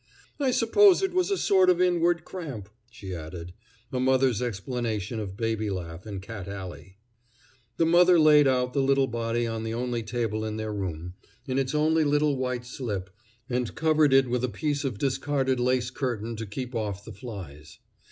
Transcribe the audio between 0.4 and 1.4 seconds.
suppose it was a